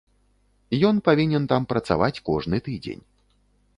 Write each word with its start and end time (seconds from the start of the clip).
Ён 0.89 0.95
павінен 1.09 1.45
там 1.51 1.67
працаваць 1.73 2.21
кожны 2.31 2.57
тыдзень. 2.69 3.03